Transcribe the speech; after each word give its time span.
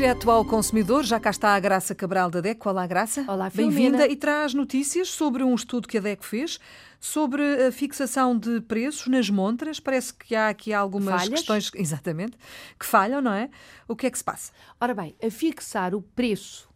Direto 0.00 0.30
ao 0.30 0.46
consumidor, 0.46 1.04
já 1.04 1.20
cá 1.20 1.28
está 1.28 1.54
a 1.54 1.60
Graça 1.60 1.94
Cabral 1.94 2.30
da 2.30 2.40
DECO. 2.40 2.70
Olá, 2.70 2.86
Graça. 2.86 3.22
Olá, 3.28 3.50
Bem-vinda 3.54 4.08
e 4.08 4.16
traz 4.16 4.54
notícias 4.54 5.10
sobre 5.10 5.44
um 5.44 5.54
estudo 5.54 5.86
que 5.86 5.98
a 5.98 6.00
DECO 6.00 6.24
fez 6.24 6.58
sobre 6.98 7.66
a 7.66 7.70
fixação 7.70 8.34
de 8.34 8.62
preços 8.62 9.08
nas 9.08 9.28
montras. 9.28 9.78
Parece 9.78 10.14
que 10.14 10.34
há 10.34 10.48
aqui 10.48 10.72
algumas 10.72 11.20
Falhas? 11.20 11.28
questões, 11.28 11.70
exatamente, 11.76 12.38
que 12.78 12.86
falham, 12.86 13.20
não 13.20 13.30
é? 13.30 13.50
O 13.86 13.94
que 13.94 14.06
é 14.06 14.10
que 14.10 14.16
se 14.16 14.24
passa? 14.24 14.52
Ora 14.80 14.94
bem, 14.94 15.14
a 15.22 15.30
fixar 15.30 15.94
o 15.94 16.00
preço 16.00 16.70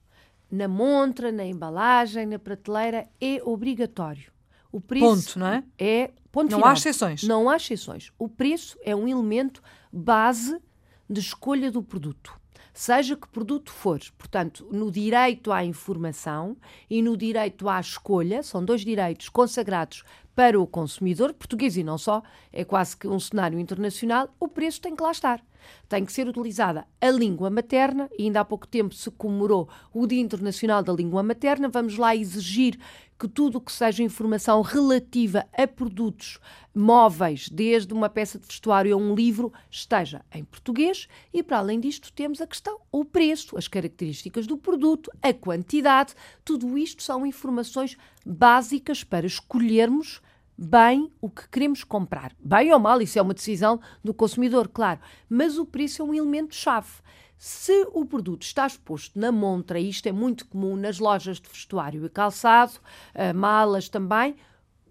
na 0.51 0.69
montra, 0.69 1.33
na 1.33 1.47
embalagem, 1.47 2.27
na 2.27 2.39
prateleira 2.39 3.09
é 3.19 3.41
obrigatório. 3.43 4.31
O 4.71 4.83
preço 4.83 5.07
Ponto, 5.07 5.39
não 5.39 5.47
é? 5.47 5.65
É 5.79 6.11
ponto 6.31 6.51
Não 6.51 6.59
final. 6.59 6.71
há 6.71 6.75
exceções. 6.75 7.23
Não 7.23 7.49
há 7.49 7.57
exceções. 7.57 8.13
O 8.19 8.29
preço 8.29 8.77
é 8.85 8.95
um 8.95 9.09
elemento 9.09 9.63
base 9.91 10.61
de 11.09 11.21
escolha 11.21 11.73
do 11.73 11.83
produto. 11.83 12.44
Seja 12.77 13.15
que 13.15 13.29
produto 13.29 13.71
for, 13.71 14.01
portanto, 14.19 14.67
no 14.73 14.91
direito 14.91 15.53
à 15.53 15.65
informação 15.65 16.57
e 16.91 17.01
no 17.01 17.17
direito 17.17 17.69
à 17.69 17.79
escolha, 17.79 18.43
são 18.43 18.65
dois 18.65 18.81
direitos 18.81 19.29
consagrados 19.29 20.03
para 20.35 20.61
o 20.61 20.67
consumidor 20.67 21.33
português 21.33 21.77
e 21.77 21.85
não 21.85 21.97
só, 21.97 22.21
é 22.53 22.65
quase 22.65 22.97
que 22.97 23.07
um 23.07 23.21
cenário 23.21 23.61
internacional, 23.61 24.29
o 24.41 24.49
preço 24.49 24.81
tem 24.81 24.97
que 24.97 25.03
lá 25.05 25.13
estar. 25.13 25.41
Tem 25.89 26.05
que 26.05 26.13
ser 26.13 26.27
utilizada 26.27 26.85
a 27.01 27.11
língua 27.13 27.49
materna, 27.49 28.11
e 28.19 28.25
ainda 28.25 28.41
há 28.41 28.45
pouco 28.45 28.67
tempo 28.67 28.93
se 28.93 29.09
comemorou 29.13 29.69
o 29.93 30.05
Dia 30.05 30.21
Internacional 30.21 30.83
da 30.83 30.93
Língua 30.93 31.23
Materna. 31.23 31.69
Vamos 31.69 31.97
lá 31.97 32.15
exigir 32.17 32.77
que 33.25 33.29
tudo 33.29 33.57
o 33.57 33.61
que 33.61 33.73
seja 33.73 34.03
informação 34.03 34.61
relativa 34.61 35.47
a 35.57 35.67
produtos 35.67 36.39
móveis, 36.75 37.49
desde 37.49 37.95
uma 37.95 38.11
peça 38.11 38.39
de 38.39 38.47
vestuário 38.47 38.93
a 38.93 38.99
um 38.99 39.15
livro, 39.15 39.51
esteja 39.71 40.23
em 40.31 40.45
português. 40.45 41.09
E 41.33 41.43
para 41.43 41.57
além 41.57 41.81
disto, 41.81 42.13
temos 42.13 42.43
a 42.43 42.47
questão, 42.47 42.79
o 42.93 43.03
preço, 43.03 43.57
as 43.57 43.67
características 43.67 44.47
do 44.47 44.59
produto, 44.59 45.11
a 45.23 45.33
quantidade. 45.33 46.15
Tudo 46.45 46.77
isto 46.77 47.03
são 47.03 47.25
informações 47.25 47.97
básicas 48.27 49.03
para 49.03 49.27
escolhermos 49.27 50.21
bem 50.57 51.11
o 51.19 51.31
que 51.31 51.49
queremos 51.49 51.83
comprar. 51.83 52.33
Bem 52.39 52.75
ou 52.75 52.79
mal, 52.79 53.01
isso 53.01 53.19
é 53.19 53.23
uma 53.23 53.33
decisão 53.33 53.81
do 54.05 54.13
consumidor, 54.13 54.69
claro. 54.69 55.01
Mas 55.31 55.57
o 55.57 55.65
preço 55.65 56.03
é 56.03 56.05
um 56.05 56.13
elemento-chave. 56.13 56.91
Se 57.39 57.87
o 57.93 58.05
produto 58.07 58.43
está 58.43 58.67
exposto 58.67 59.19
na 59.19 59.31
montra, 59.31 59.79
e 59.79 59.89
isto 59.91 60.07
é 60.07 60.13
muito 60.13 60.47
comum 60.47 60.77
nas 60.77 60.99
lojas 60.99 61.41
de 61.41 61.49
vestuário 61.49 62.05
e 62.07 62.09
calçado, 62.09 62.75
eh, 63.15 63.33
malas 63.33 63.89
também, 63.89 64.35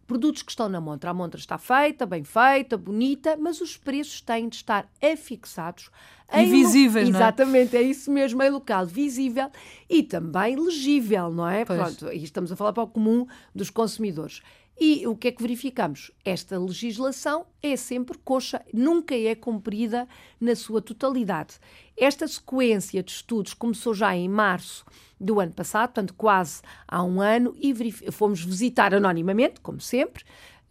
produtos 0.05 0.43
que 0.43 0.51
estão 0.51 0.67
na 0.69 0.79
montra. 0.81 1.09
A 1.09 1.13
montra 1.13 1.39
está 1.39 1.57
feita, 1.57 2.05
bem 2.05 2.23
feita, 2.23 2.77
bonita, 2.77 3.37
mas 3.37 3.61
os 3.61 3.77
preços 3.77 4.21
têm 4.21 4.49
de 4.49 4.57
estar 4.57 4.87
afixados. 5.01 5.89
Em 6.31 6.45
lo- 6.45 6.51
visíveis, 6.51 7.09
não 7.09 7.19
é? 7.19 7.21
Exatamente, 7.23 7.77
é 7.77 7.81
isso 7.81 8.11
mesmo, 8.11 8.41
em 8.41 8.49
local 8.49 8.85
visível 8.85 9.49
e 9.89 10.01
também 10.03 10.55
legível, 10.55 11.31
não 11.31 11.47
é? 11.47 11.63
Pois. 11.63 11.79
Pronto, 11.79 12.11
e 12.13 12.23
estamos 12.23 12.51
a 12.51 12.55
falar 12.55 12.73
para 12.73 12.83
o 12.83 12.87
comum 12.87 13.25
dos 13.53 13.69
consumidores. 13.69 14.41
E 14.79 15.05
o 15.05 15.15
que 15.15 15.27
é 15.27 15.31
que 15.31 15.41
verificamos? 15.41 16.11
Esta 16.25 16.57
legislação 16.57 17.45
é 17.61 17.75
sempre 17.75 18.17
coxa, 18.17 18.61
nunca 18.73 19.15
é 19.15 19.35
cumprida 19.35 20.07
na 20.41 20.55
sua 20.55 20.81
totalidade. 20.81 21.55
Esta 21.95 22.27
sequência 22.27 23.03
de 23.03 23.11
estudos 23.11 23.53
começou 23.53 23.93
já 23.93 24.15
em 24.15 24.27
março 24.27 24.83
do 25.19 25.39
ano 25.39 25.53
passado, 25.53 25.89
portanto, 25.93 26.13
quase 26.15 26.61
há 26.87 27.03
um 27.03 27.21
ano, 27.21 27.55
e 27.57 27.73
fomos 28.11 28.43
visitar 28.43 28.93
anonimamente, 28.93 29.61
como 29.61 29.79
sempre, 29.79 30.23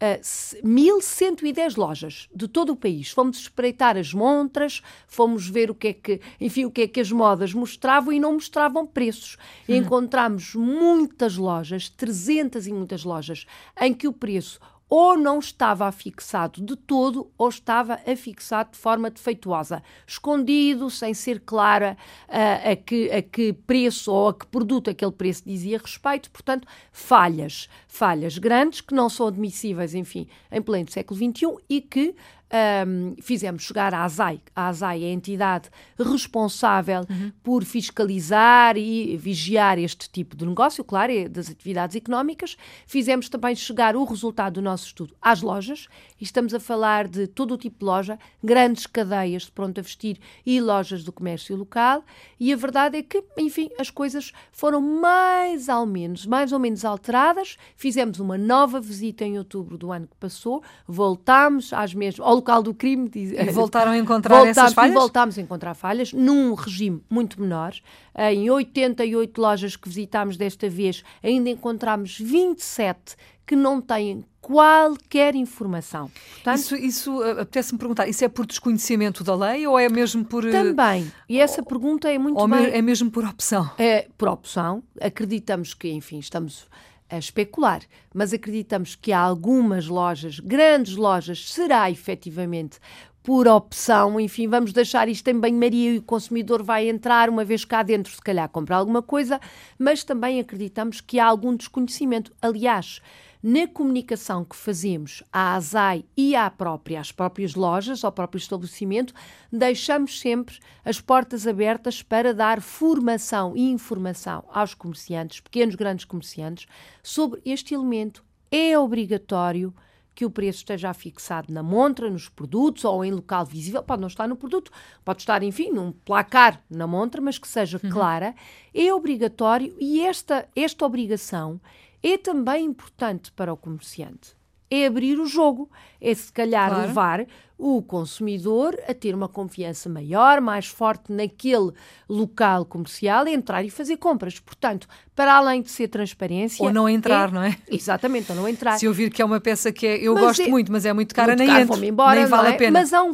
Uh, 0.03 0.19
se- 0.21 0.59
1110 0.61 1.77
lojas 1.77 2.27
de 2.35 2.45
todo 2.45 2.73
o 2.73 2.75
país. 2.75 3.09
Fomos 3.09 3.39
espreitar 3.39 3.95
as 3.95 4.13
montras, 4.13 4.81
fomos 5.07 5.47
ver 5.47 5.71
o 5.71 5.75
que 5.75 5.87
é 5.87 5.93
que, 5.93 6.19
enfim, 6.41 6.65
o 6.65 6.71
que 6.71 6.81
é 6.81 6.87
que 6.89 6.99
as 6.99 7.09
modas 7.09 7.53
mostravam 7.53 8.11
e 8.11 8.19
não 8.19 8.33
mostravam 8.33 8.85
preços. 8.85 9.37
Hum. 9.69 9.75
Encontramos 9.75 10.55
muitas 10.55 11.37
lojas, 11.37 11.87
300 11.87 12.67
e 12.67 12.73
muitas 12.73 13.05
lojas, 13.05 13.45
em 13.79 13.93
que 13.93 14.05
o 14.05 14.11
preço 14.11 14.59
ou 14.95 15.17
não 15.17 15.39
estava 15.39 15.87
afixado 15.87 16.61
de 16.61 16.75
todo 16.75 17.27
ou 17.35 17.49
estava 17.49 17.99
afixado 18.05 18.73
de 18.73 18.77
forma 18.77 19.09
defeituosa, 19.09 19.81
escondido, 20.05 20.87
sem 20.87 21.15
ser 21.15 21.39
clara 21.39 21.97
ah, 22.29 22.69
a, 22.69 22.75
que, 22.75 23.09
a 23.09 23.23
que 23.23 23.53
preço 23.53 24.11
ou 24.11 24.27
a 24.27 24.33
que 24.35 24.45
produto 24.45 24.91
aquele 24.91 25.11
preço 25.11 25.41
dizia 25.47 25.79
respeito, 25.79 26.29
portanto, 26.29 26.67
falhas, 26.91 27.67
falhas 27.87 28.37
grandes 28.37 28.81
que 28.81 28.93
não 28.93 29.09
são 29.09 29.25
admissíveis, 29.25 29.95
enfim, 29.95 30.27
em 30.51 30.61
pleno 30.61 30.91
século 30.91 31.17
XXI 31.19 31.57
e 31.67 31.81
que 31.81 32.15
ahm, 32.53 33.15
fizemos 33.19 33.63
chegar 33.63 33.93
à 33.93 34.03
ASAI. 34.03 34.39
A 34.55 34.67
ASAI 34.67 35.03
é 35.03 35.07
a 35.07 35.11
entidade 35.11 35.69
responsável 35.97 37.05
por 37.41 37.63
fiscalizar 37.63 38.77
e 38.77 39.17
vigiar 39.17 39.79
este 39.79 40.07
tipo 40.09 40.35
de 40.35 40.45
negócio, 40.45 40.83
claro, 40.83 41.11
é 41.11 41.27
das 41.27 41.49
atividades 41.49 41.95
económicas. 41.95 42.55
Fizemos 42.85 43.27
também 43.27 43.55
chegar 43.55 43.95
o 43.95 44.03
resultado 44.03 44.53
do 44.53 44.61
nosso 44.61 44.85
estudo 44.85 45.15
às 45.19 45.41
lojas, 45.41 45.87
e 46.21 46.23
estamos 46.23 46.53
a 46.53 46.59
falar 46.59 47.07
de 47.07 47.25
todo 47.25 47.55
o 47.55 47.57
tipo 47.57 47.79
de 47.79 47.85
loja, 47.85 48.19
grandes 48.43 48.85
cadeias 48.85 49.43
de 49.43 49.51
pronto 49.51 49.79
a 49.79 49.81
vestir 49.81 50.19
e 50.45 50.61
lojas 50.61 51.03
do 51.03 51.11
comércio 51.11 51.55
local, 51.55 52.03
e 52.39 52.53
a 52.53 52.55
verdade 52.55 52.97
é 52.97 53.01
que, 53.01 53.23
enfim, 53.37 53.69
as 53.79 53.89
coisas 53.89 54.31
foram 54.51 54.79
mais 54.79 55.69
ou 55.69 55.85
menos, 55.85 56.25
mais 56.25 56.51
ou 56.51 56.59
menos 56.59 56.85
alteradas. 56.85 57.57
Fizemos 57.75 58.19
uma 58.19 58.37
nova 58.37 58.79
visita 58.79 59.25
em 59.25 59.37
outubro 59.39 59.77
do 59.77 59.91
ano 59.91 60.07
que 60.07 60.15
passou, 60.17 60.61
voltámos 60.87 61.73
às 61.73 61.93
mesmas, 61.93 62.25
ao 62.25 62.42
local 62.43 62.61
do 62.61 62.73
crime. 62.73 63.09
E 63.15 63.49
voltaram 63.51 63.91
a 63.91 63.97
encontrar 63.97 64.35
Voltámos 64.35 64.57
essas 64.57 64.73
falhas? 64.73 64.93
Voltámos 64.93 65.37
a 65.37 65.41
encontrar 65.41 65.73
falhas 65.73 66.11
num 66.11 66.53
regime 66.53 67.01
muito 67.09 67.41
menor. 67.41 67.73
Em 68.15 68.49
88 68.49 69.41
lojas 69.41 69.75
que 69.75 69.87
visitámos 69.87 70.35
desta 70.35 70.69
vez, 70.69 71.03
ainda 71.23 71.49
encontramos 71.49 72.19
27 72.19 73.15
que 73.45 73.55
não 73.55 73.81
têm 73.81 74.25
qualquer 74.39 75.35
informação. 75.35 76.11
Portanto, 76.33 76.59
Isso, 76.59 76.75
isso 76.75 77.17
uh, 77.17 77.41
apetece-me 77.41 77.79
perguntar, 77.79 78.07
isso 78.07 78.25
é 78.25 78.27
por 78.27 78.45
desconhecimento 78.45 79.23
da 79.23 79.35
lei 79.35 79.65
ou 79.65 79.79
é 79.79 79.87
mesmo 79.87 80.25
por. 80.25 80.49
também, 80.49 81.09
e 81.29 81.39
essa 81.39 81.63
pergunta 81.63 82.11
é 82.11 82.17
muito 82.17 82.37
ou 82.37 82.47
bem... 82.47 82.65
é 82.65 82.81
mesmo 82.81 83.09
por 83.09 83.23
opção? 83.25 83.69
É 83.77 84.07
por 84.17 84.27
opção. 84.27 84.83
Acreditamos 84.99 85.73
que, 85.73 85.89
enfim, 85.89 86.19
estamos 86.19 86.67
a 87.13 87.19
especular, 87.19 87.81
mas 88.13 88.33
acreditamos 88.33 88.95
que 88.95 89.11
há 89.11 89.19
algumas 89.19 89.87
lojas, 89.87 90.39
grandes 90.39 90.95
lojas, 90.95 91.51
será 91.51 91.89
efetivamente 91.91 92.79
por 93.21 93.47
opção, 93.47 94.19
enfim, 94.19 94.47
vamos 94.47 94.73
deixar 94.73 95.07
isto 95.07 95.27
em 95.29 95.39
banho-maria 95.39 95.93
e 95.93 95.97
o 95.97 96.01
consumidor 96.01 96.61
vai 96.61 96.89
entrar 96.89 97.29
uma 97.29 97.45
vez 97.45 97.63
cá 97.63 97.81
dentro, 97.81 98.11
se 98.11 98.21
calhar 98.21 98.49
comprar 98.49 98.77
alguma 98.77 99.01
coisa, 99.01 99.39
mas 99.79 100.03
também 100.03 100.41
acreditamos 100.41 100.99
que 100.99 101.19
há 101.19 101.25
algum 101.25 101.55
desconhecimento. 101.55 102.33
Aliás, 102.41 102.99
na 103.43 103.67
comunicação 103.67 104.45
que 104.45 104.55
fazemos 104.55 105.21
à 105.29 105.55
ASAI 105.55 106.05
e 106.15 106.33
à 106.33 106.49
própria, 106.49 107.01
às 107.01 107.11
próprias 107.11 107.55
lojas, 107.55 108.05
ao 108.05 108.11
próprio 108.11 108.37
estabelecimento, 108.37 109.13
deixamos 109.51 110.21
sempre 110.21 110.57
as 110.85 111.01
portas 111.01 111.45
abertas 111.45 112.01
para 112.01 112.33
dar 112.33 112.61
formação 112.61 113.51
e 113.53 113.69
informação 113.69 114.45
aos 114.47 114.73
comerciantes, 114.73 115.41
pequenos, 115.41 115.75
grandes 115.75 116.05
comerciantes, 116.05 116.67
sobre 117.03 117.41
este 117.43 117.73
elemento. 117.73 118.23
É 118.49 118.79
obrigatório 118.79 119.73
que 120.15 120.25
o 120.25 120.29
preço 120.29 120.59
esteja 120.59 120.93
fixado 120.93 121.51
na 121.51 121.63
montra, 121.63 122.09
nos 122.09 122.29
produtos 122.29 122.85
ou 122.85 123.03
em 123.03 123.11
local 123.11 123.45
visível. 123.45 123.83
Pode 123.83 123.99
não 123.99 124.07
estar 124.07 124.27
no 124.27 124.37
produto, 124.37 124.71
pode 125.03 125.21
estar, 125.21 125.43
enfim, 125.43 125.69
num 125.69 125.91
placar 125.91 126.61
na 126.69 126.87
montra, 126.87 127.19
mas 127.19 127.37
que 127.37 127.47
seja 127.47 127.77
clara. 127.91 128.33
É 128.73 128.93
obrigatório 128.93 129.75
e 129.79 130.01
esta, 130.01 130.47
esta 130.55 130.85
obrigação 130.85 131.59
é 132.03 132.17
também 132.17 132.65
importante 132.65 133.31
para 133.31 133.51
o 133.53 133.57
comerciante. 133.57 134.35
É 134.69 134.87
abrir 134.87 135.19
o 135.19 135.25
jogo, 135.27 135.69
é 136.01 136.13
se 136.15 136.31
calhar 136.33 136.69
Claro. 136.69 136.87
levar 136.87 137.25
o 137.59 137.79
consumidor 137.83 138.75
a 138.87 138.93
ter 138.93 139.13
uma 139.13 139.27
confiança 139.29 139.87
maior, 139.87 140.41
mais 140.41 140.65
forte 140.65 141.13
naquele 141.13 141.71
local 142.09 142.65
comercial, 142.65 143.27
entrar 143.27 143.63
e 143.63 143.69
fazer 143.69 143.97
compras. 143.97 144.39
Portanto, 144.39 144.87
para 145.15 145.35
além 145.35 145.61
de 145.61 145.69
ser 145.69 145.89
transparência. 145.89 146.65
Ou 146.65 146.73
não 146.73 146.89
entrar, 146.89 147.29
é- 147.29 147.31
não 147.31 147.43
é? 147.43 147.55
Exatamente, 147.69 148.31
ou 148.31 148.35
não 148.35 148.47
entrar. 148.49 148.79
Se 148.79 148.85
eu 148.85 148.93
vir 148.93 149.11
que 149.11 149.21
é 149.21 149.25
uma 149.25 149.39
peça 149.39 149.71
que 149.71 149.85
é, 149.85 149.97
eu 149.97 150.15
Mas 150.15 150.23
gosto 150.23 150.41
é- 150.41 150.47
muito, 150.47 150.71
mas 150.71 150.85
é 150.85 150.91
muito 150.91 151.13
cara, 151.13 151.33
Muito 151.33 151.39
nem 151.39 151.47
caro, 151.47 151.61
entro, 151.61 151.85
embora, 151.85 152.19
nem 152.19 152.25
vale 152.29 152.47
é? 152.49 152.51
a 152.53 152.57
pena. 152.57 152.79
Mas 152.79 152.93
há 152.93 153.03
um 153.03 153.13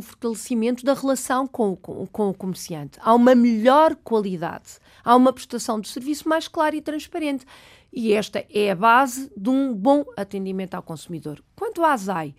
fortalecimento 0.00 0.82
da 0.84 0.94
relação 0.94 1.46
com, 1.46 1.72
o- 1.72 1.76
com, 1.76 2.06
com 2.06 2.30
o 2.30 2.34
comerciante. 2.34 2.98
Há 3.02 3.14
uma 3.14 3.34
melhor 3.34 3.94
qualidade. 3.96 4.78
Há 5.04 5.14
uma 5.14 5.32
prestação 5.32 5.78
de 5.80 5.88
serviço 5.88 6.26
mais 6.28 6.48
clara 6.48 6.74
e 6.74 6.80
transparente. 6.80 7.44
E 7.92 8.12
esta 8.12 8.44
é 8.48 8.70
a 8.70 8.74
base 8.74 9.30
de 9.36 9.50
um 9.50 9.74
bom 9.74 10.04
atendimento 10.16 10.74
ao 10.74 10.82
consumidor. 10.82 11.42
Quanto 11.56 11.82
à 11.82 11.92
ASAI, 11.92 12.34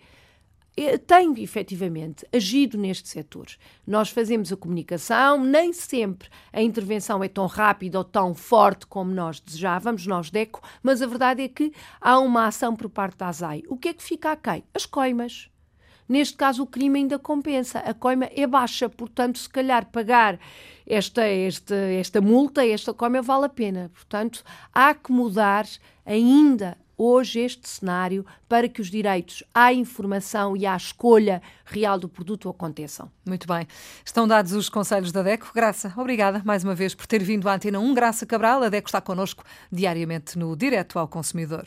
eh, 0.74 0.96
tem 0.96 1.34
efetivamente 1.42 2.26
agido 2.32 2.78
neste 2.78 3.08
setor. 3.08 3.46
Nós 3.86 4.08
fazemos 4.08 4.50
a 4.50 4.56
comunicação, 4.56 5.44
nem 5.44 5.72
sempre 5.72 6.30
a 6.50 6.62
intervenção 6.62 7.22
é 7.22 7.28
tão 7.28 7.46
rápida 7.46 7.98
ou 7.98 8.04
tão 8.04 8.34
forte 8.34 8.86
como 8.86 9.12
nós 9.12 9.38
desejávamos, 9.38 10.06
nós 10.06 10.30
DECO, 10.30 10.62
mas 10.82 11.02
a 11.02 11.06
verdade 11.06 11.42
é 11.42 11.48
que 11.48 11.72
há 12.00 12.18
uma 12.18 12.46
ação 12.46 12.74
por 12.74 12.88
parte 12.88 13.18
da 13.18 13.28
ASAI. 13.28 13.62
O 13.68 13.76
que 13.76 13.88
é 13.88 13.94
que 13.94 14.02
fica 14.02 14.32
a 14.32 14.36
quem? 14.36 14.64
As 14.72 14.86
coimas. 14.86 15.51
Neste 16.12 16.36
caso, 16.36 16.64
o 16.64 16.66
crime 16.66 16.98
ainda 16.98 17.18
compensa. 17.18 17.78
A 17.78 17.94
coima 17.94 18.28
é 18.36 18.46
baixa, 18.46 18.86
portanto, 18.86 19.38
se 19.38 19.48
calhar 19.48 19.86
pagar 19.86 20.38
esta, 20.86 21.22
esta, 21.22 21.74
esta 21.74 22.20
multa, 22.20 22.66
esta 22.66 22.92
coima 22.92 23.22
vale 23.22 23.46
a 23.46 23.48
pena. 23.48 23.90
Portanto, 23.94 24.44
há 24.74 24.92
que 24.92 25.10
mudar 25.10 25.66
ainda 26.04 26.76
hoje 26.98 27.40
este 27.40 27.66
cenário 27.66 28.26
para 28.46 28.68
que 28.68 28.82
os 28.82 28.90
direitos 28.90 29.42
à 29.54 29.72
informação 29.72 30.54
e 30.54 30.66
à 30.66 30.76
escolha 30.76 31.40
real 31.64 31.98
do 31.98 32.10
produto 32.10 32.46
aconteçam. 32.50 33.10
Muito 33.26 33.48
bem. 33.48 33.66
Estão 34.04 34.28
dados 34.28 34.52
os 34.52 34.68
conselhos 34.68 35.12
da 35.12 35.22
DECO. 35.22 35.50
Graça, 35.54 35.94
obrigada 35.96 36.42
mais 36.44 36.62
uma 36.62 36.74
vez 36.74 36.94
por 36.94 37.06
ter 37.06 37.22
vindo 37.22 37.48
à 37.48 37.54
Antena 37.54 37.80
1. 37.80 37.94
Graça 37.94 38.26
Cabral, 38.26 38.62
a 38.62 38.68
DECO 38.68 38.88
está 38.88 39.00
connosco 39.00 39.44
diariamente 39.72 40.38
no 40.38 40.54
Direto 40.54 40.98
ao 40.98 41.08
Consumidor. 41.08 41.64